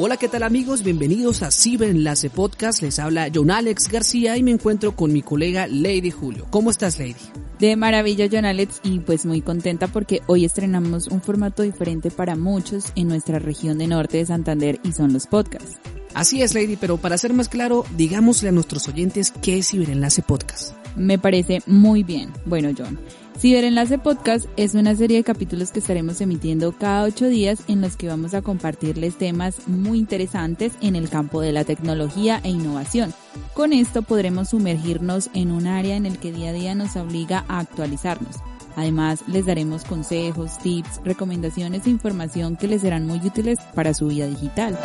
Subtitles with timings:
[0.00, 0.84] Hola, ¿qué tal amigos?
[0.84, 2.82] Bienvenidos a Ciberenlace Podcast.
[2.82, 6.46] Les habla John Alex García y me encuentro con mi colega Lady Julio.
[6.50, 7.16] ¿Cómo estás, Lady?
[7.58, 12.36] De maravilla, John Alex, y pues muy contenta porque hoy estrenamos un formato diferente para
[12.36, 15.80] muchos en nuestra región de norte de Santander y son los podcasts.
[16.14, 20.22] Así es, Lady, pero para ser más claro, digámosle a nuestros oyentes qué es Ciberenlace
[20.22, 20.72] Podcast.
[20.96, 22.32] Me parece muy bien.
[22.44, 22.98] Bueno, John,
[23.38, 27.96] Ciberenlace Podcast es una serie de capítulos que estaremos emitiendo cada ocho días en los
[27.96, 33.14] que vamos a compartirles temas muy interesantes en el campo de la tecnología e innovación.
[33.54, 37.44] Con esto podremos sumergirnos en un área en el que día a día nos obliga
[37.46, 38.36] a actualizarnos.
[38.74, 44.08] Además, les daremos consejos, tips, recomendaciones e información que les serán muy útiles para su
[44.08, 44.76] vida digital.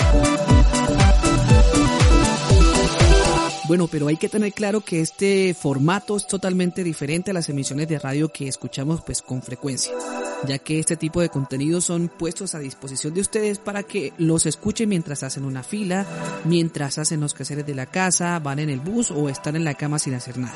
[3.73, 7.87] Bueno, pero hay que tener claro que este formato es totalmente diferente a las emisiones
[7.87, 9.91] de radio que escuchamos pues con frecuencia,
[10.47, 14.45] ya que este tipo de contenidos son puestos a disposición de ustedes para que los
[14.45, 16.05] escuchen mientras hacen una fila,
[16.45, 19.73] mientras hacen los quehaceres de la casa, van en el bus o están en la
[19.73, 20.53] cama sin hacer nada.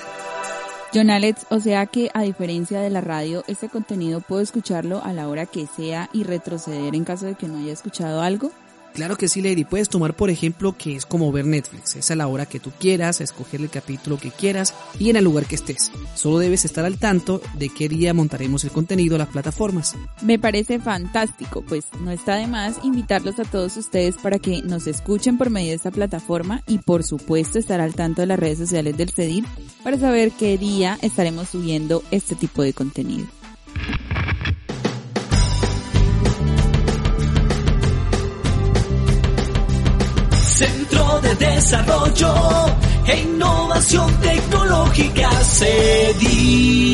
[0.93, 5.11] John Alex, o sea que a diferencia de la radio, este contenido puedo escucharlo a
[5.11, 8.51] la hora que sea y retroceder en caso de que no haya escuchado algo.
[8.93, 9.63] Claro que sí, Lady.
[9.63, 11.95] Puedes tomar, por ejemplo, que es como ver Netflix.
[11.95, 15.23] Es a la hora que tú quieras, escoger el capítulo que quieras y en el
[15.23, 15.91] lugar que estés.
[16.15, 19.95] Solo debes estar al tanto de qué día montaremos el contenido a las plataformas.
[20.21, 24.87] Me parece fantástico, pues no está de más invitarlos a todos ustedes para que nos
[24.87, 28.57] escuchen por medio de esta plataforma y por supuesto estar al tanto de las redes
[28.57, 29.45] sociales del CEDIR
[29.83, 33.27] para saber qué día estaremos subiendo este tipo de contenido.
[40.57, 42.33] Centro de Desarrollo
[43.05, 46.87] e Innovación Tecnológica, CEDIT.